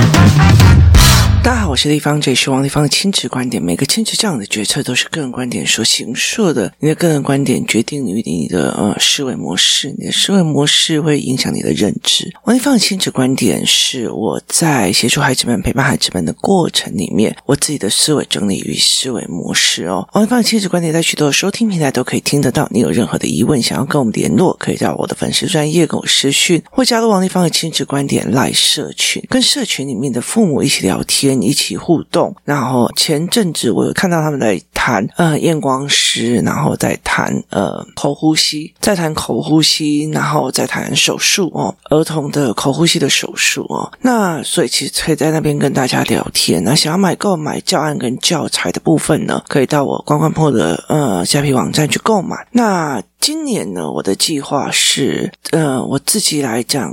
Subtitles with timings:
[0.00, 0.39] 大家好，
[1.70, 3.62] 我是丽芳，这里是王丽芳的亲子观点。
[3.62, 6.72] 每个亲子这样的决策都是个人观点所形塑的。
[6.80, 12.28] 你的个人观点决定你你的呃思维模式，你的思维模式会影响你的认知。
[12.42, 20.08] 王丽芳的亲子观点是我在协助孩子们、陪伴孩子们的过程里面，我自己的思维整理与思维模式哦。
[20.14, 22.68] 王丽芳的亲子观点在许多的收听平台都可以听得到。
[22.72, 31.40] 你有任何的疑问，想要跟我们联络，可以到我的粉丝专页跟我私讯，或加入王丽芳的亲子观点来社群，跟社群里面的父母一起聊天。
[31.40, 43.92] 一起起互动，然后前阵子我有看到他们在谈呃验光师，然后在谈呃口呼吸，在谈口呼吸，然后再谈手术哦，儿童的口呼吸的手术哦。
[44.00, 46.64] 那所以其实可以在那边跟大家聊天。
[46.64, 52.46] 那想要买购买教案跟教材的部分呢，可以到我关关破的呃虾皮网站去购买。
[52.52, 56.90] 那今年呢，我的计划是呃我自己来讲。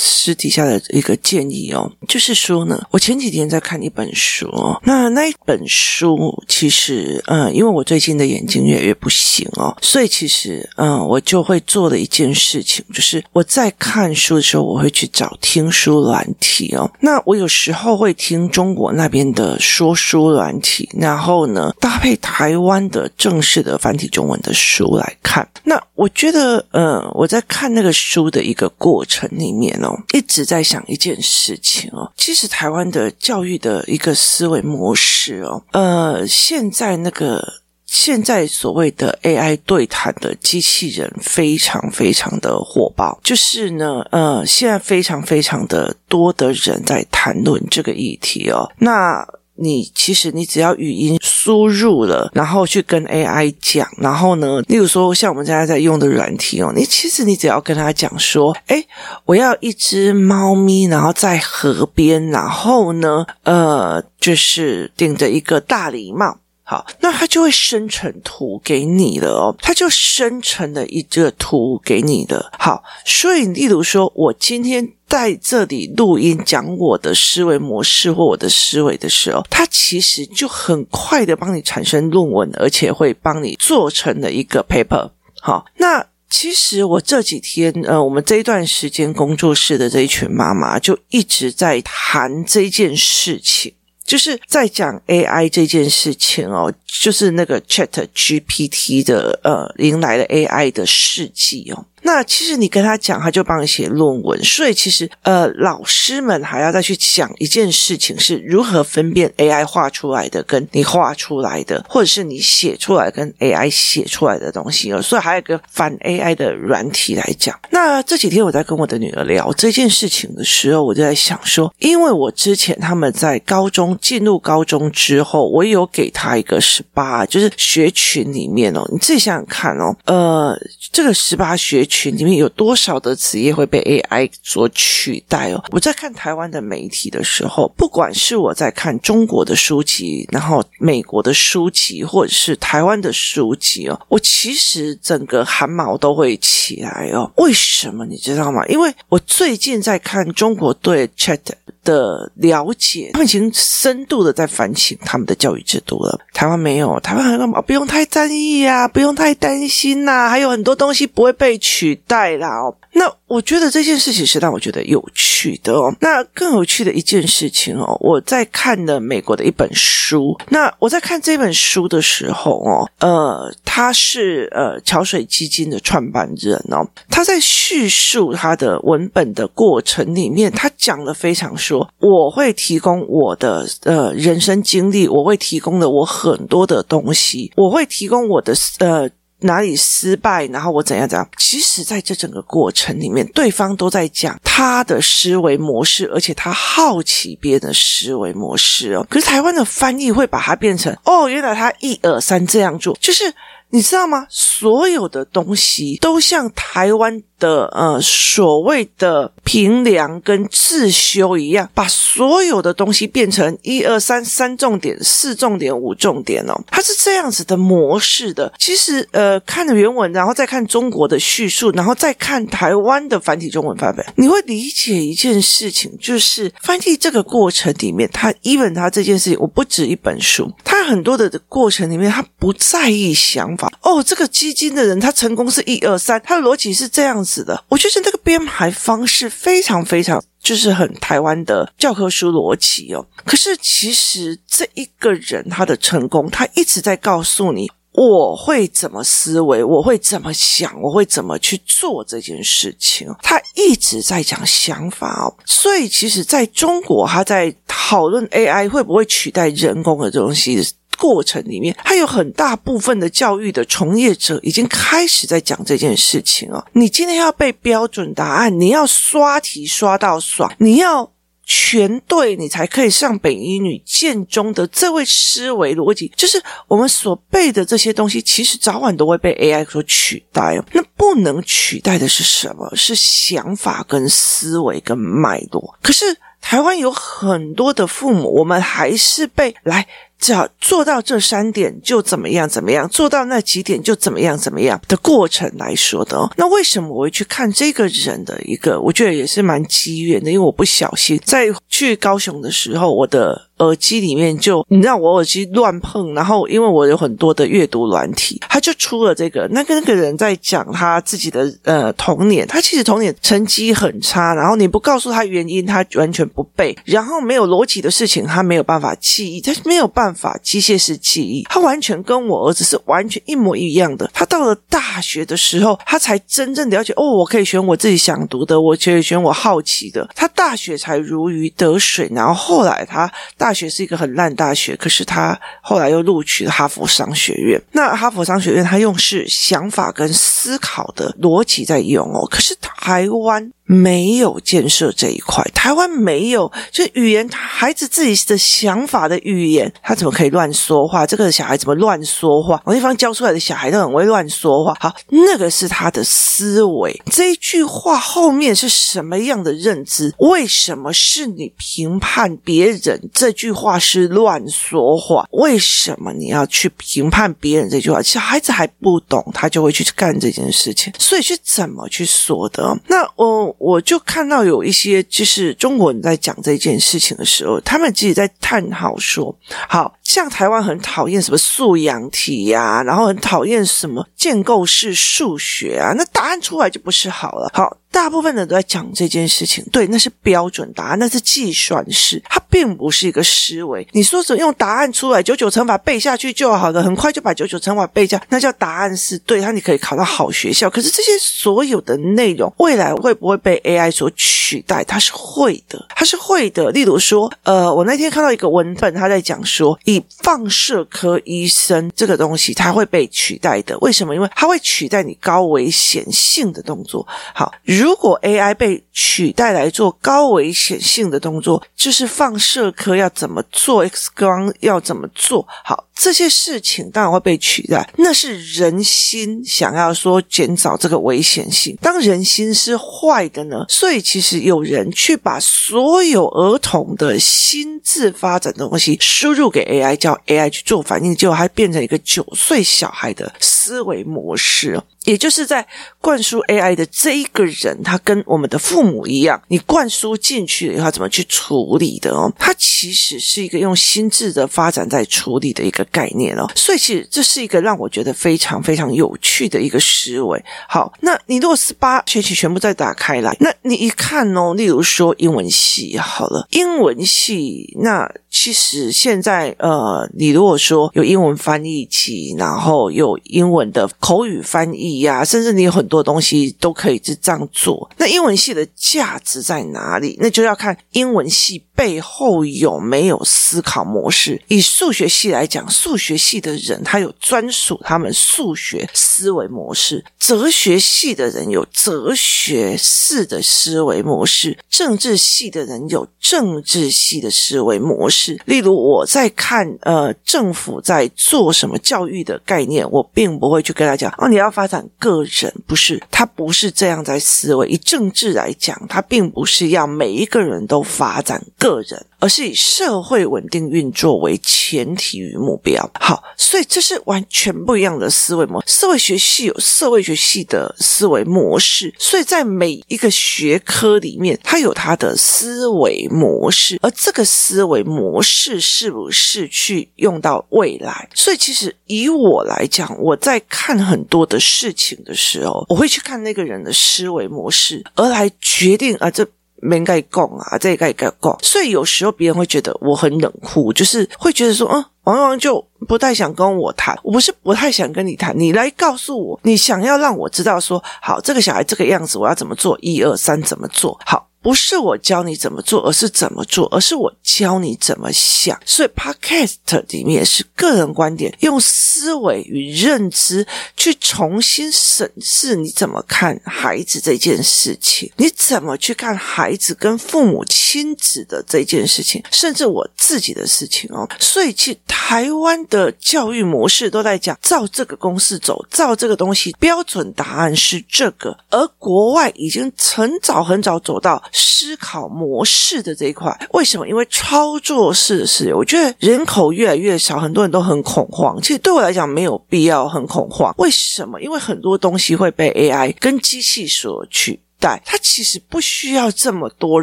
[0.00, 4.48] 私底下的一个建议哦，就是说呢，我前几天在看一本书，
[4.84, 16.88] 那那一本书其实，嗯，因为我最近的眼睛越来越不行哦，所以其实，嗯，我就会做的一件事情，就是我在看书的时候，我会去找听书软体哦。
[17.00, 25.48] 那我有时候会听中国那边的说书软体，然后呢，搭配台湾的正式的繁体中文的书来看。
[25.64, 29.87] 那我觉得，嗯，我在看那个书的一个过程里面哦。
[30.12, 37.42] 一直在想一件事情哦，其实台湾的教育的一个思维模式哦，呃，现在那个
[37.86, 49.26] 现在所谓的 AI 对谈的机器人非常非常的火爆，就是呢，呃，现在非常非常的多的人在谈论这个议题哦，那。
[49.58, 58.84] 你其实你只要语音输入了，然后去跟 AI 讲，然后呢，例如说像我们现在在用的软体哦，你其实你只要跟他讲说，哎，
[59.24, 66.38] 我要一只猫咪，然后在河边，然后呢，呃，就是顶着一个大礼帽。
[66.70, 72.52] 好，那它就会生成图给你了哦，它就生成了一个图给你的。
[72.58, 85.10] 好，所以例如说，我今天在这里录音讲我的思维模式或我的思维的时候，它其实就很快的帮你产生论文，而且会帮你做成了一个 paper。
[85.40, 93.72] 好，那其实我这几天，呃，我们这一段时间工作室的这一群妈妈就一直在谈这件事情。
[94.08, 101.84] 就是在讲 AI 这件事情哦，就是那个 ChatGPT 的呃，迎来了 AI 的世纪哦。
[102.08, 104.42] 那其实你跟他讲，他就帮你写论文。
[104.42, 115.02] 所以其实呃，老师们还要再去想一件事情，是如何分辨 AI 画出来的跟你画出来的，或者是你写出来跟 AI 写出来的东西哦。
[115.02, 117.54] 所以还有一个反 AI 的软体来讲。
[117.68, 130.58] 那这几天我在跟我的女儿聊这件事情的时候，我就在想说，因为我之前他们在高中进入高中之后，我有给他一个十八，就是学群里面哦，你自己想想看哦，呃，
[130.90, 131.97] 这个十八学群。
[131.98, 135.64] 群里面有多少的职业会被 AI 所取代哦？
[135.72, 147.28] 我在看台湾的媒体的时候，不管是我在看中国的书籍，然后美国的书籍，或者是台湾的书籍哦，我其实整个汗毛都会起来哦。
[147.38, 148.64] 为什么你知道吗？
[148.68, 151.40] 因为我最近在看中国对 Chat
[151.88, 156.20] 的了解，他们已经深度的在反省他们的教育制度了。
[156.34, 162.76] 台湾没有，台湾还说不用太在意啊，不用太担心呐、还有很多东西不会被取代啦哦。
[162.92, 165.94] 那我觉得这件事情是让我觉得有趣的哦。
[166.00, 170.34] 那更有趣的一件事情哦，我在看了美国的一本书。
[170.48, 176.88] 那我在看这本书的时候哦，呃，他是呃桥水基金的创办人哦。
[177.08, 189.08] 他在叙述他的文本的过程里面，他讲了非常说，我会提供我的呃人生经历，我会提供了我很多的东西，我会提供我的呃。
[189.40, 191.28] 哪里失败，然后我怎样怎样？
[191.36, 199.06] 其实，在这整个过程里面，对方都在讲他的思维模式，而且他好奇别人的思维模式哦。
[199.08, 203.32] 可是台湾的翻译会把它变成哦，原来他一二三这样做，就是
[203.70, 204.26] 你知道吗？
[204.28, 207.22] 所有的东西都像台湾。
[207.38, 218.52] 的呃，所谓的评量跟自修一样，把所有的东西变成一二三三重点、四重点、五重点哦，它是这样子的模式的。
[218.58, 234.02] 其实呃，看了原文，然后再看中国的叙述，然后再看台湾的繁体中文版本，你会理解一件事情，就是翻译这个过程里面，他 even 他这件事情，我不止一本书，他很多的过程里面，他不在意想法哦。
[234.02, 237.27] 这个基金的人，他成功是一二三，他的逻辑是这样子。
[237.28, 237.62] 子的。
[237.68, 243.06] 我觉得这个编排方式非常非常，就是很台湾的教科书逻辑哦。
[243.24, 247.70] 可是其实这一个人他的成功，他一直在告诉你。
[247.94, 249.64] 我会怎么思维？
[249.64, 250.80] 我会怎么想？
[250.80, 253.08] 我会怎么去做这件事情？
[253.20, 260.64] 他一直在讲想法哦，所以其实在中国，他在讨论 AI 会不会取代人工的东西
[260.98, 266.62] 过程里面，他有很大部分的教育的从业者已经开始在讲这件事情哦。
[266.72, 271.12] 你今天要背标准答案，你要刷题刷到爽，你要。
[271.50, 280.62] 全对，你才可以上北一女、建中的这位思维逻辑，就是我们所背的这些东西，其实早晚都会被 AI 所取代。
[280.72, 282.70] 那不能取代的是什么？
[282.76, 285.74] 是想法跟思维跟脉络。
[285.82, 286.04] 可是
[286.38, 289.86] 台湾有很多的父母，我们还是被来。
[290.18, 296.30] 只要做到这三点就怎么样怎么样，做到那几点就怎么样怎么样的过程来说的哦。
[296.36, 298.80] 那为什么我会去看这个人的一个？
[298.80, 303.48] 我觉得也是蛮机缘的，因为我不小心在去高雄的时候，我的。
[303.58, 309.48] 耳机里面就你知道我耳机乱碰，然后因为我有很多的阅读软体，他就出了这个。
[309.50, 324.08] 那个那个人在讲他自己的呃童年，他其实童年成绩很差，然后你不告诉他原因，他完全不背，然后没有逻辑的事情他没有办法记忆，他没有办法办法机械式记忆，他完全跟我儿子是完全一模一样的。
[324.14, 330.08] 他到了大学的时候，他才真正了解哦，我可以选我自己想读的，我可以选我好奇的。
[330.14, 333.48] 他大学才如鱼得水，然后后来他大。
[333.48, 337.58] 大学是一个很烂大学，可是他后来又录取了哈佛商学院。
[337.72, 343.50] 那哈佛商学院他用是想法跟思考的逻辑在用哦，可是台湾。
[343.68, 351.06] 没有建设这一块，台湾没有，就语言，孩子自己的想法的语言，他怎么可以乱说话？
[351.06, 352.62] 这个小孩怎么乱说话？
[352.64, 354.74] 某地方教出来的小孩都很会乱说话。
[354.80, 356.98] 好，那个是他的思维。
[357.12, 360.14] 这一句话后面是什么样的认知？
[360.16, 362.98] 为什么是你评判别人？
[363.12, 365.26] 这句话是乱说话？
[365.32, 368.00] 为什么你要去评判别人这句话？
[368.00, 370.90] 小孩子还不懂，他就会去干这件事情。
[370.98, 372.74] 所以是怎么去说的？
[372.88, 373.57] 那我。
[373.58, 379.36] 我就看到有一些，就是中国人在讲这件事情的时候，他们自己在探讨说，
[379.68, 387.50] 好像台湾很讨厌什么素养题呀，然后很讨厌什么建构式数学啊，那答案出来就不是好了。
[387.52, 387.76] 好。
[387.98, 393.86] 大部分人都在讲这件事情，对，那是标准答案，那是计算式，它并不是一个思维。
[393.90, 400.70] 你说是用答案出来，九九乘法背下去就好了，很快就把九九乘法背下，那叫答案是对，它你可以考到好学校。
[400.70, 404.84] 可是这些所有的内容，未来会不会被 AI 所取代？
[404.84, 406.70] 它是会的，它是会的。
[406.70, 413.76] 例如说，呃，我那天看到一个文本，他在讲说，以放射科医生这个东西，它会被取代的。
[413.80, 414.14] 为什么？
[414.14, 417.04] 因为它会取代你高危险性的动作。
[417.34, 417.52] 好。
[417.64, 425.86] 如如果 AI 被取代来做高危险性的动作，就是放射科要怎么做，X 光要怎么做，好。
[426.00, 431.76] 这些事情当然会被取代，那是人心想要说减少这个危险性。
[431.82, 444.80] 当人心是坏的呢，所以其实有人去把所有儿童的心智发展的东西输入给 AI，叫 AI 去做反应，结果还变成一个九岁小孩的思维模式。
[445.08, 445.66] 也就是在
[446.00, 452.30] 灌输 AI 的这一个人，他跟我们的父母一样，你灌输进去了以后，怎么去处理的哦？
[452.38, 455.84] 他其实是一个用心智的发展在处理的一个。
[455.90, 460.44] 概念哦，所以其实这是一个让我觉得非常非常有趣的一个思维。
[460.68, 477.90] 好，那你如果是把学期全部再打开来，那你一看哦，例如说英文系好了，英文系那其实现在呃，你如果说有英文翻译器，然后有英文的口语翻译呀、甚至你有很多东西都可以是这样做。
[477.96, 480.16] 那英文系的价值在哪里？
[480.20, 484.42] 那就要看英文系背后有没有思考模式。
[484.48, 485.64] 以数学系来讲。
[485.70, 498.40] 数学系的人，他有专属他们数学思维模式；哲学系的人有哲学式的思维模式；政治系的人有政治系的思维模式。
[498.46, 507.68] 例如，我在看呃政府在做什么教育的概念，我并不会去跟他讲哦，你要发展个人，不是，他不是这样在思维。
[507.68, 515.88] 以政治来讲，他并不是要每一个人都发展个个人，而是以社会稳定运作为前提与目标。
[516.00, 518.72] 好，所以这是完全不一样的思维模式。
[518.72, 531.08] 社会学系有社会学系的思维模式，所以在每一个学科里面，它有它的思维模式，而这个思维模式是不是去用到未来？
[531.14, 539.26] 所以，其实以我来讲，我在看很多的事情的时候，我会去看那个人的思维模式，而来决定啊，这
[539.60, 541.38] 没该讲啊，这该该讲。
[541.42, 546.98] 所以有时候别人会觉得我很冷酷，就是会觉得说，嗯，王王就不太想跟我谈。
[547.02, 552.78] 我不是不太想跟你谈，你来告诉我，你想要让我知道说，好，这个小孩这个样子，我要怎么做？
[552.80, 553.98] 一二三，怎么做？
[554.04, 554.27] 好。
[554.48, 558.58] 不是我教你怎么做，而是怎么做，而是我教你怎么想。
[558.64, 574.08] 所以，Podcast 里面是个人观点，用思维与认知去重新审视你怎么看孩子这件事情，你怎么去看孩子跟父母亲子的这件事情，甚至我自己的事情哦。
[574.18, 584.24] 所以，去台湾的教育模式都在讲，照这个公式走，照这个东西，标准答案是这个，而国外已经很早很早走到。
[584.38, 586.86] 思考模式的这一块，为什么？
[586.88, 591.40] 因为操作式的事，我觉得人口越来越少，很多人都很恐慌。
[591.42, 593.54] 其实对我来讲，没有必要很恐慌。
[593.58, 594.20] 为什么？
[594.20, 597.40] 因为很多东西会被 AI 跟机器所取。
[597.60, 599.82] 代，他其实不需要这么多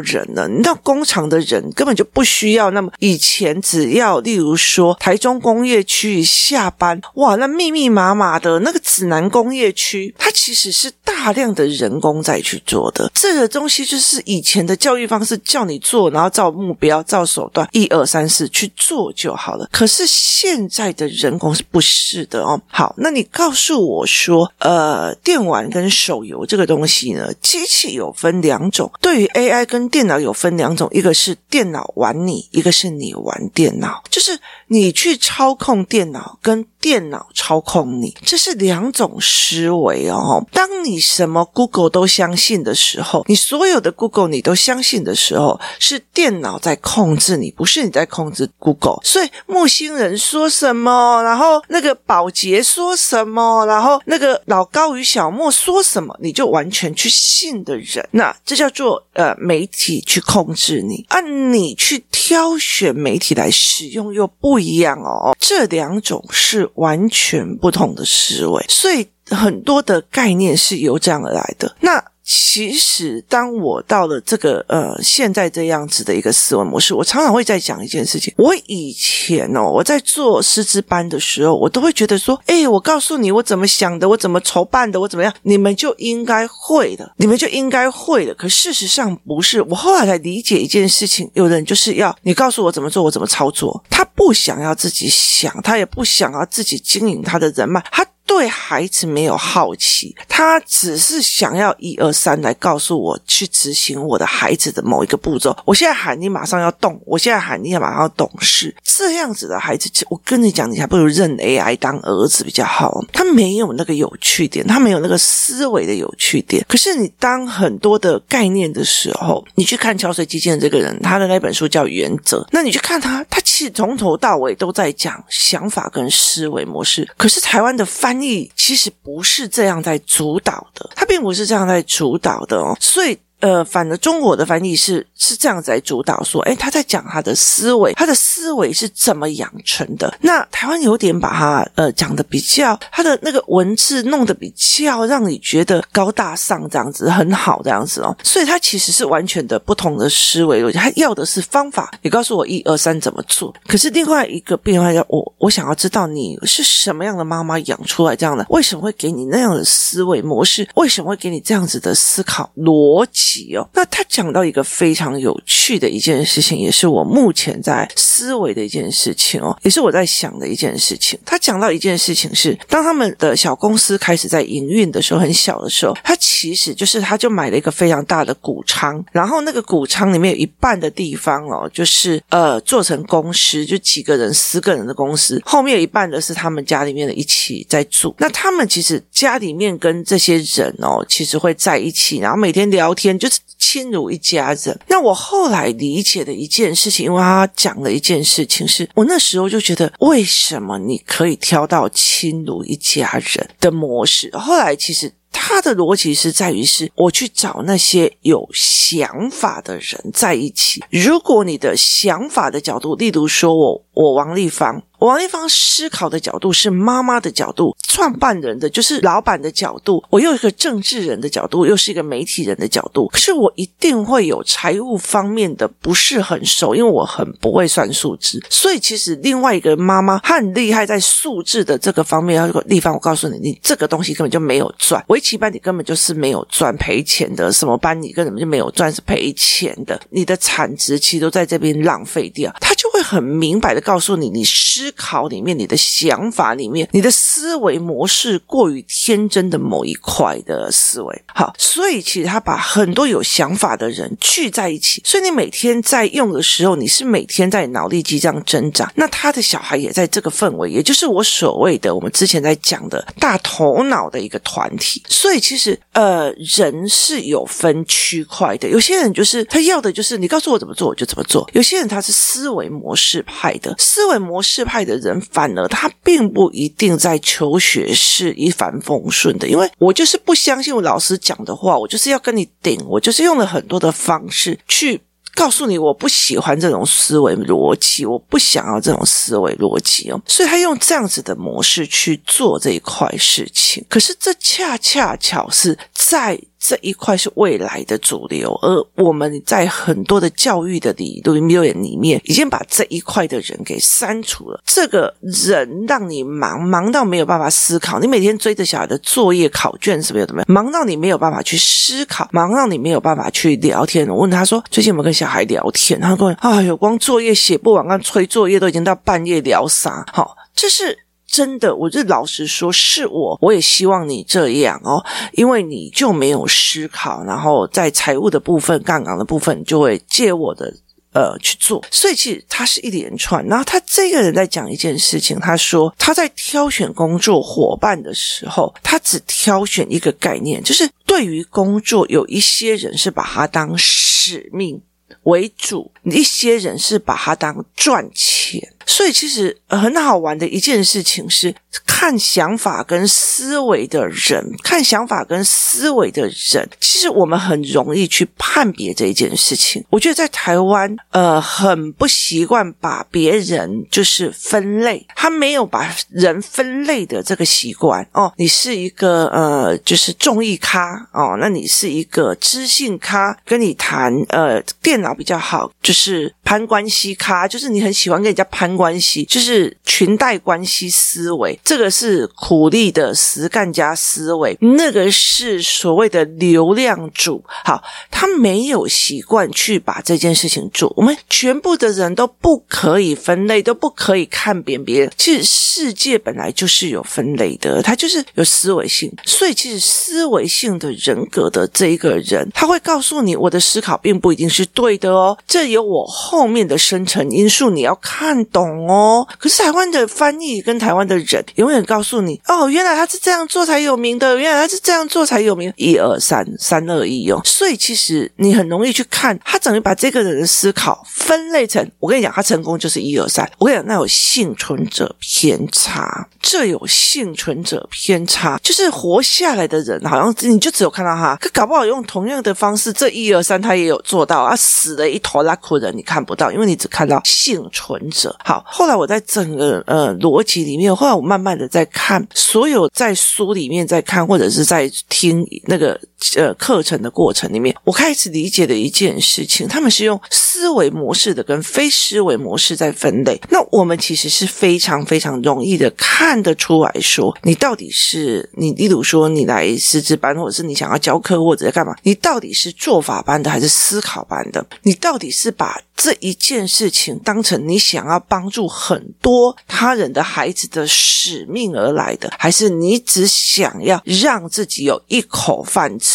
[0.00, 0.48] 人了。
[0.48, 2.90] 你知道工厂的人根本就不需要那么。
[2.98, 13.10] 以前只要，例如说台中工业区下班，哇，那密密麻麻的那个指南工业区，它其实是大量的人工在去做的。
[13.14, 19.68] 这个东西就是以前的教育方式，叫你做，然后照目标、照手段，一二三四去做就好了。
[19.70, 22.60] 可是现在的人工是不是的哦？
[22.68, 27.28] 好，那你告诉我说，呃，电玩跟手游这个东西呢？
[27.66, 40.46] 机器有分两种，对于 AI 跟电脑有分两种，一个是电脑玩你，一个是你玩电脑，就是你去操控电脑跟电脑操控你，这是两种思维哦。
[40.52, 49.00] 当你什么 Google 都相信的时候，你所有的 Google 你都相信的时候，是电脑在控制你，不是你在控制 Google。
[49.02, 57.56] 所以木星人说什么，然后那个保洁说什么，然后那个老高与小莫说什么，你就完全去信。
[57.64, 71.76] 的人，那这叫做呃媒体去控制你，按你去挑选媒体来使用又不一样哦，这两种是完全不同的思维，所以很多的概念是由这样而来的。
[71.78, 72.02] 那。
[72.28, 78.34] 其实，当我到了这个呃现在这样子的一个思维模式，我常常会在讲一件事情。
[78.36, 88.34] 我以前哦，我在做师资班的时候，我都会觉得说，诶，我告诉你我怎么想的，我怎么筹办的，我怎么样，你们就应该会的，你们就应该会的。
[88.34, 89.62] 可事实上不是。
[89.62, 93.84] 我后来才理解一件事情，有人就是要你告诉我怎么做，我怎么操作。
[93.88, 98.04] 他不想要自己想，他也不想要自己经营他的人脉，他。
[98.26, 105.56] 对孩子没有好奇，他只是想要一二三来告诉我去执行我的孩子的某一个步骤。
[105.64, 108.74] 我现在喊你马上要动，我现在喊你要马上要懂事。
[108.84, 113.00] 这样子的孩子，我跟你讲，你还不如认 AI 当儿子比较好。
[113.12, 116.64] 他没有那个有趣点，他没有那个思维的有趣点。
[116.68, 127.08] 可是你当很多的概念的时候，你去看桥水基金的这个人，他的那本书叫《原则》，那你去看他，他其实从头到尾都在讲想法跟思维模式。
[127.16, 128.15] 可是台湾的翻。
[128.16, 133.18] 翻译其实不是这样在主导的，它并不是这样在主导的哦，所以。
[133.40, 140.12] 呃，反正中国的翻译是是这样子来主导说，诶，他在讲他的思维，他的思维是怎么养成的。
[140.22, 148.16] 那台湾有点把它呃讲的比较，他的那个文字弄得比较让你觉得高大上这样子，很好这样子哦。
[148.22, 151.92] 所以他其实是完全的不同的思维逻辑，他要的是方法。
[152.00, 153.54] 你告诉我一二三怎么做？
[153.66, 158.46] 可是另外一个变化，我我想要知道你是什么样的妈妈养出来这样的？
[158.48, 160.66] 为什么会给你那样的思维模式？
[160.76, 163.25] 为什么会给你这样子的思考逻辑？
[163.56, 171.18] 哦，那他讲到一个非常有趣的一件事情，也是我目前在思维的一件事情哦，也是我在想的一件事情。
[171.24, 188.14] 他讲到一件事情是，当他们的小公司开始在营运的时候，很小的时候，他其实就是他就买了一个非常大的谷仓，然后那个谷仓里面有一半的地方哦，就是呃做成公司，就几个人、十个人的公司，后面有一半的是他们家里面的一起在住。
[188.18, 193.15] 那他们其实家里面跟这些人哦，其实会在一起，然后每天聊天。
[193.18, 194.78] 就是亲如一家人。
[194.88, 204.30] 那我后来理解的一件事情，因为他讲了一件事情是，我那时候就觉得，为什么你可以挑到亲如一家人的模式？
[204.36, 205.12] 后来其实。
[205.38, 210.82] 他的逻辑是在于是我去找那些有想法的人在一起。
[210.88, 214.82] 如果你的想法的角度，例如说我我王立芳。
[214.98, 223.06] 王丽芳思考的角度是妈妈的角度，创办人的就是老板的角度，我又一个政治人的角度，又是一个媒体人的角度。
[223.08, 228.42] 可是我一定会有财务方面的不是很熟，因为我很不会算数字。
[228.48, 232.36] 所以其实另外一个妈妈她很厉害在数字的这个方面。
[232.36, 242.54] 要丽芳，我告诉你，你这个东西根本就没有赚，围棋班你根本就是没有赚赔钱的，什么班你根本就没有赚是赔钱的，你的产值其实都在这边浪费掉。
[242.60, 244.85] 他就会很明白的告诉你，你失。
[244.86, 258.88] 思考里面，你的想法里面，你的思维模式过于天真的某一块的思维，好，所以其实他把很多有想法的人聚在一起，所以你每天在用的时候，你是每天在脑力激这样增长。
[258.94, 265.02] 那他的小孩也在这个氛围，也就是我所谓的我们之前在讲的大头脑的一个团体。
[265.08, 271.44] 所以其实呃，人是有分区块的，有些人就是他要的就是你告诉我怎么做，我就怎么做。
[271.54, 274.75] 有些人他是思维模式派的，思维模式派。
[274.76, 285.00] 爱的人，反而他并不一定在求学是一帆风顺的，因为我就是不相信我老师讲的话，我就是要跟你顶，我就是用了很多的方式去
[285.34, 296.38] 告诉你，我不喜欢这种思维逻辑，我不想要这种思维逻辑哦，所以他用这样子的模式去做这一块事情，可是这恰恰巧是在。
[296.58, 304.60] 这一块是未来的主流，而我们在很多的教育的理论里面，已经把这一块的人给删除了。
[304.64, 308.00] 这个人让你忙，忙到没有办法思考。
[308.00, 310.46] 你每天追着小孩的作业、考卷，是不是有怎么样？
[310.52, 314.08] 忙到你没有办法去思考，忙到你没有办法去聊天。
[314.08, 321.05] 我问他说：“最近有没有跟小孩聊天？”他说：“哎呦，光作业写不完，跟催作业都已经到半夜聊啥？”好，这是。
[321.26, 330.72] 真的，我就老实说，是我，我也希望你这样哦，因为你就没有思考，然后在财务的部分、杠杆的部分，就会借我的
[331.12, 333.44] 呃去做，所以其实他是一连串。
[333.46, 344.80] 然后他这个人在讲一件事情，他说他在挑选工作伙伴的时候，他只挑选一个概念，就是对于工作，有一些人是把它当使命
[345.24, 348.72] 为主，一些人是把它当赚钱。
[348.86, 351.52] 所以，其实很好玩的一件事情是，
[351.84, 359.84] 看想法跟思维的人，看想法跟思维的人，其实我们很容易去判别这一件事情。
[359.90, 368.06] 我觉得在台湾，呃，很不习惯把别人就是分类，他没有把人分类的这个习惯。
[368.12, 378.75] 哦，你是一个呃，就是综艺咖哦，那你是一个知性咖，跟你谈呃电脑比较好，就是攀关系咖，就是你很喜欢跟人家攀。
[378.76, 387.42] 关系就是裙带关系思维，这个是苦力的实干家思维，那个是所谓的流量主。
[387.64, 390.92] 好，他没有习惯去把这件事情做。
[390.96, 395.12] 我们全部的人都不可以分类，都不可以看扁别人。
[395.16, 399.12] 其实世界本来就是有分类的，它就是有思维性。
[399.24, 408.65] 所以，其实思维性的人格的这一个人，他会告诉你，我的思考并不一定是对的哦，这有我后面的深层因素，你要看懂。
[408.86, 415.72] 哦，可是台湾的翻译跟台湾的人永远告诉你哦，原来他是这样做才有名的，原来他是这样做才有名。
[415.76, 421.86] 一二三，三二一哦，所以其实你很容易去看他，等于把这个人的思考分类成。
[421.98, 423.48] 我跟你讲，他成功就是一二三。
[423.58, 438.34] 我跟你讲，那有幸存者偏差，这有幸存者偏差，就是活下来的人，好像你就只有看到他，可搞不好用同样的方式，这一二三他也有做到啊，死了一头拉苦的人你看不到，因为你只看到幸存者。
[438.44, 438.55] 好。
[438.64, 445.98] 后来我在整个呃逻辑里面，后来我慢慢的在看所有在书里面在看或者是在听那个
[446.36, 453.40] 呃课程的过程里面，我开始理解的一件事情，他们是用思维模式的跟非思维模式在分类。
[453.50, 464.66] 那我们其实是非常非常容易的看得出来说，你到底是你，例如说你来师资班，或者是你想要教课或者在干嘛，你到底是做法班的还是思考班的？
[464.82, 476.05] 你到底是把这一件事情当成你想要帮助很多他人的孩子的使命而来的，还是你只想要让自己有一口饭吃？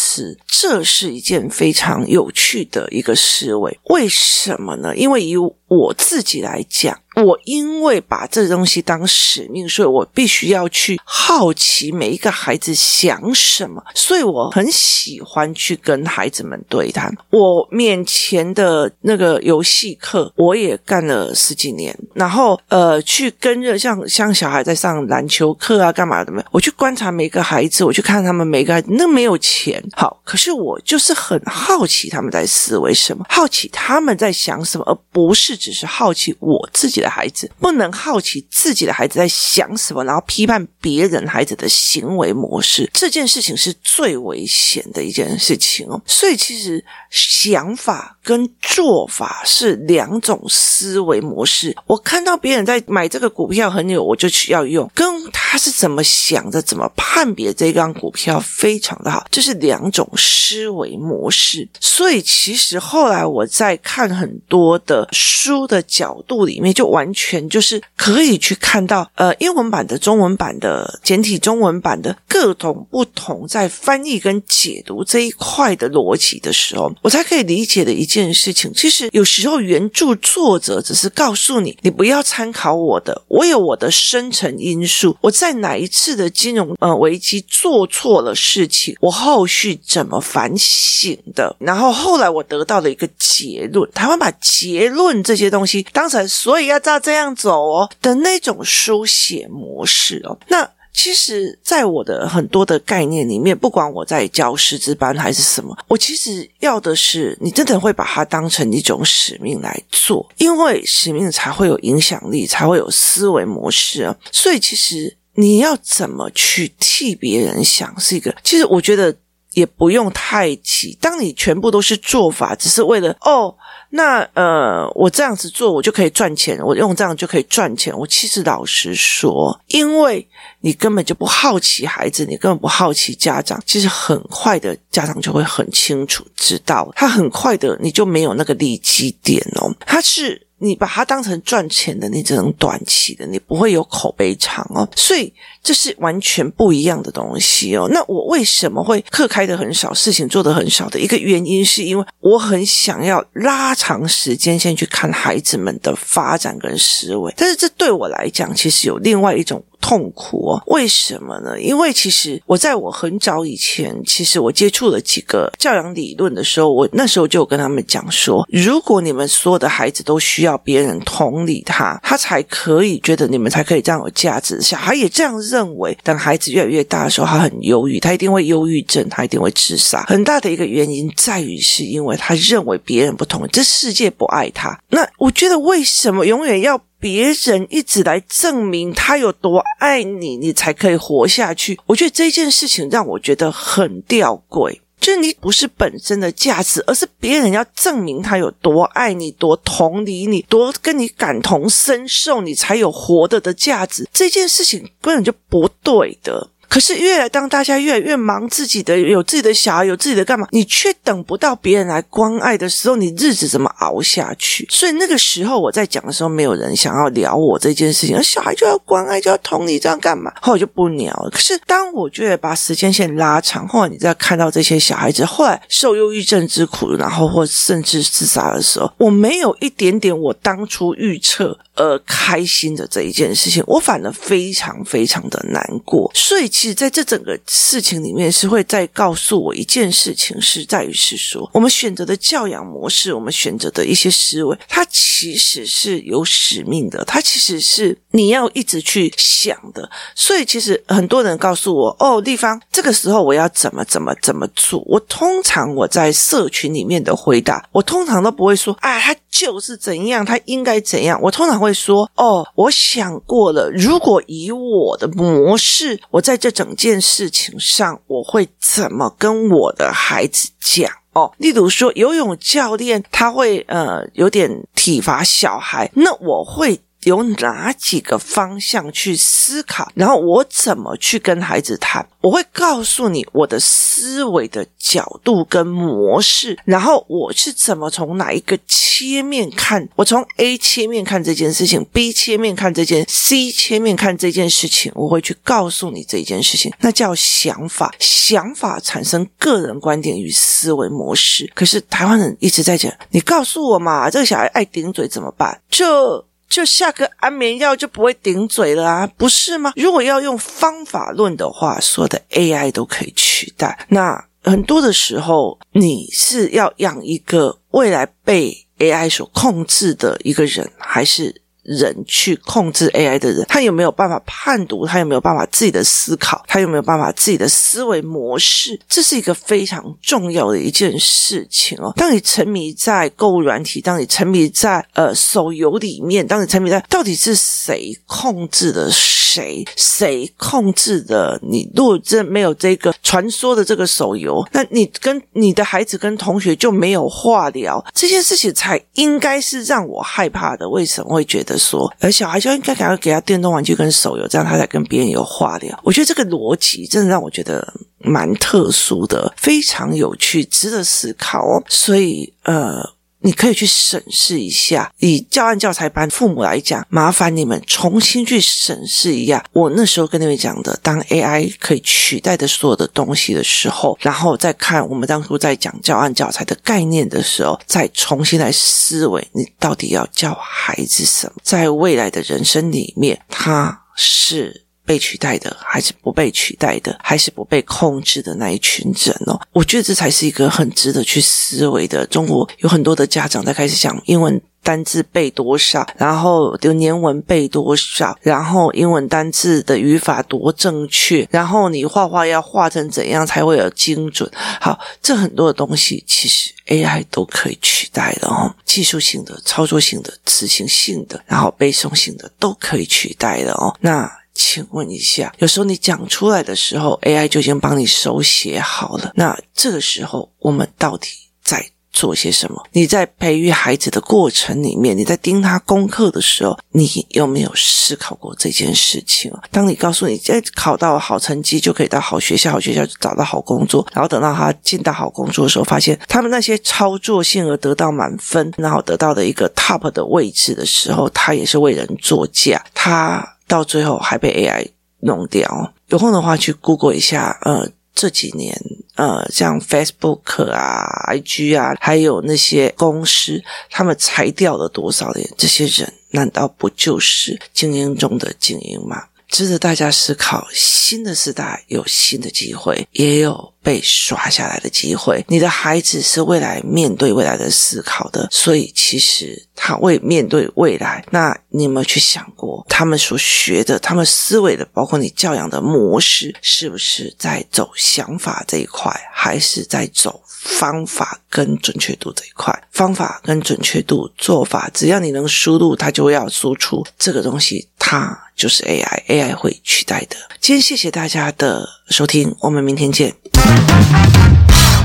[0.46, 3.78] 这是一件非常有趣的一个思维。
[3.84, 4.94] 为什么呢？
[4.96, 6.98] 因为以我自己来讲。
[7.16, 17.14] 我因为把这东西当使命，所以我必须要去好奇每一个孩子想什么，所以我很喜欢去跟孩子们对谈。
[17.30, 46.00] 我面前的那个游戏课，我也干了十几年，然后呃，去跟着像像小孩在上篮球课啊，干嘛的，我去观察每个孩子，我去看他们每个孩子，那没有钱，好，可是我就是很好奇他们在思维什么，好奇他们在想什么，而不是只是好奇我自己的孩子，不能好奇自己的孩子在想什么，然后批判别人孩子的行为模式，这件事情是最危险的一件事情哦。
[46.06, 46.82] 所以其实
[47.12, 51.76] 想法跟做法是两种思维模式。
[51.86, 61.68] 我看到别人在买这个股票很有，我就去要用，跟他是怎么想的，怎么判别这张股票非常的好，这是两种思维模式。
[61.78, 78.72] 所以其实后来我在看很多的书的角度里面，就完全就是可以去看到，呃，英文版的、中文版的、简体中文版的各种不同在翻译跟解读这一块的逻辑的时候，我才可以理解的一件事情。
[78.72, 85.16] 其实有时候原著作者只是告诉你，你不要参考我的，我有我的深层因素。
[85.20, 91.54] 我在哪一次的金融呃危机做错了事情，我后续怎么反省的？
[91.58, 93.90] 然后后来我得到了一个结论。
[93.92, 100.38] 台湾把结论这些东西当成，所以要照这样走哦的那种书写模式哦。
[100.48, 114.14] 那其实，在我的很多的概念里面，不管我在教师资班还是什么，我其实要的是你真的会把它当成一种使命来做，因为使命才会有影响力，才会有思维模式啊。
[114.30, 119.16] 所以，其实你要怎么去替别人想，是一个其实我觉得
[119.54, 120.96] 也不用太急。
[121.00, 123.56] 当你全部都是做法，只是为了哦。
[123.94, 126.58] 那呃，我这样子做，我就可以赚钱。
[126.64, 127.96] 我用这样就可以赚钱。
[127.96, 130.26] 我其实老实说，因为
[130.60, 133.62] 你根本就不好奇孩子，你根本不好奇家长。
[133.66, 139.70] 其实很快的，家长就会很清楚知道，他很快的你就没有那个利基点哦。
[139.86, 140.46] 他是。
[140.62, 144.88] 你把它当成赚钱的，你只能短期的，你不会有口碑长哦。
[144.94, 147.88] 所以这是完全不一样的东西哦。
[147.90, 157.34] 那我为什么会课开的很少，事情做的很少的一个原因，是因为我很想要拉长时间先去看孩子们的发展跟思维。
[157.36, 159.62] 但是这对我来讲，其实有另外一种。
[159.82, 161.60] 痛苦哦，为什么呢？
[161.60, 174.62] 因为其实我在我很早以前，其实我接触了几个教养理论的时候，我那时候就跟他们讲说，如果你们所有的孩子都需要别人同理他，他才可以觉得你们才可以这样有价值。
[174.62, 175.98] 小孩也这样认为。
[176.04, 180.04] 等孩子越来越大的时候，他很忧郁，他一定会忧郁症，他一定会自杀。
[180.04, 184.78] 很大的一个原因在于，是因为他认为别人不同，这世界不爱他。
[184.90, 186.80] 那我觉得为什么永远要？
[187.02, 191.76] 别人一直来证明他有多爱你，你才可以活下去。
[191.86, 204.08] 我觉得这件事情让我觉得很吊诡，就是你不是本身的价值，而是别人要证明他有多爱你、多同理你、多跟你感同身受，你才有活得的价值。
[204.12, 206.50] 这件事情根本就不对的。
[206.72, 214.66] 可是，越当大家越来越忙自己的，有自己的小孩，有自己的干嘛，你却等不到别人来关爱的时候，你日子怎么熬下去？
[214.70, 218.16] 所以那个时候我在讲的时候，没有人想要聊我这件事情。
[218.16, 220.32] 而小孩就要关爱，就要同理，这样干嘛？
[220.40, 221.28] 后来就不聊了。
[221.30, 236.08] 可是当我觉得把时间线拉长，后来你再看到这些小孩子后来受忧郁症之苦，然后或甚至自杀的时候，我没有一点点我当初预测而开心的这一件事情，我反而非常非常的难过。
[236.14, 236.52] 所以。
[236.52, 249.88] 其实在这整个事情里面，是会在告诉我一件事情，是在于是说，我们选择的教养模式，我们选择的一些思维，它其实是有使命的，它其实是你要一直去想的。
[250.14, 254.82] 所以，其实很多人告诉我，哦，丽芳，这个时候我要怎么怎么怎么做？
[254.86, 261.18] 我通常我在社群里面的回答，我通常都不会说，啊，他就是怎样，他应该怎样。
[261.22, 266.52] 我通常会说，哦，我想过了，如果以我的模式，我在这。
[266.52, 271.32] 整件事情上，我会怎么跟我的孩子讲哦？
[271.38, 276.78] 例如说，游泳教练他会呃有点体罚小孩，那我会。
[277.04, 282.06] 有哪几个方向去思考，然后我怎么去跟孩子谈？
[282.20, 289.88] 我会告诉你我的思维的角度跟模式，然后我是怎么从哪一个切面看？
[289.96, 297.92] 我从 A 切面看这件事情，B 切面看这件，C 切面看这件事情，我会去告诉你这件事情，那叫想法。
[297.98, 301.50] 想法产生个人观点与思维模式。
[301.54, 305.60] 可是台湾人一直在讲，你告诉我嘛，这个小孩爱顶嘴怎么办？
[305.68, 309.72] 这就下个安眠药就不会顶嘴了啊，不是吗？
[309.74, 313.86] 如果要用方法论的话，所有的 AI 都可以取代。
[313.88, 321.41] 那很多的时候，你是要养一个未来被 AI 所控制的一个人，还是？
[321.62, 324.84] 人去控制 AI 的人，他有没有办法判读？
[324.84, 326.42] 他有没有办法自己的思考？
[326.48, 328.78] 他有没有办法自己的思维模式？
[328.88, 331.92] 这是一个非常重要的一件事情哦。
[331.96, 339.64] 当你沉迷在购物软体，当你沉迷在呃手游里面，当你沉迷在到底是谁控制的谁？
[339.76, 341.70] 谁控制的你？
[341.76, 347.82] 如果真没有这个传说的这个手游，那你跟你的孩子跟同学就没有话聊。
[347.94, 350.68] 这件事情才应该是让我害怕的。
[350.68, 351.51] 为什么会觉得？
[351.58, 355.78] 说，而小孩就应该赶快给他电动玩具跟手游，这样他才跟别人有话聊。
[355.82, 361.62] 我觉得这个逻辑真的让我觉得蛮特殊的，非常有趣，值得思考哦。
[361.68, 362.82] 所以，呃。
[363.22, 381.34] 你可以去审视一下，以教案教材班父母来讲，麻烦你们重新去审视一下我那时候跟你们讲的，当 AI 可以取代的所有的东西的时候，然后再看我们当初在讲教案教材的概念的时候，再重新来思维，你到底要教孩子什么？
[381.42, 384.64] 在未来的人生里面，他是。
[384.84, 389.40] 被取代的，还是不被取代的，还是不被控制的那一群人哦？
[389.52, 392.06] 我觉得这才是一个很值得去思维的。
[392.06, 404.30] 中国有很多的家长在开始讲英文单字背多少，然后就年文背多少，然后英文单字的语法多正确，然后你画画要画成怎样才会有精准？
[404.60, 413.76] 好，这很多的东西其实 AI 都可以取代的哦，技术性的、操作性的、执行性的，然后背诵性的都可以取代的哦。
[413.80, 414.10] 那。
[414.34, 419.12] 请问一下，有时候你讲出来的时候，AI 就已经帮你手写好了。
[419.14, 421.08] 那这个时候，我们到底
[421.42, 422.62] 在做些什么？
[422.72, 429.30] 你在培育孩子的过程里面，你在盯他功课的时候，你有没有思考过这件事情？
[429.50, 443.36] 当你告诉你，在考到好成绩就可以到好学校，好学校就找到好工作，然后等到他进到好工作的时候，发现他们那些操作性而得到满分，然后得到的一个 top 的位置的时候，他也是为人作嫁，他。
[443.46, 444.68] 到最后还被 AI
[445.00, 445.72] 弄掉。
[445.88, 448.58] 有空的话去 Google 一下，呃，这几年，
[448.94, 455.28] 呃，像 Facebook 啊、IG 啊，还有那些公司，他们裁掉了多少人？
[455.36, 459.04] 这些人难道不就是精英中的精英吗？
[459.28, 460.46] 值得大家思考。
[460.52, 465.24] 新的时代有新的机会，也有被刷下来的机会。
[465.28, 482.52] 你的孩子是未来面对未来的思考的，所以其实他为面对未来，那你有没有去想过，他们所学的、他们思维的，包括你教养的模式，是不是在走想法这一块，还是在走方法跟准确度这一块？
[482.72, 486.84] 方法跟准确度做法，只要你能输入，它就要输出。
[486.98, 490.16] 这个东西，它就是 AI，AI 会取代的。
[490.40, 493.14] 今天谢谢大家的收听，我们明天见。
[493.44, 494.11] Thank you.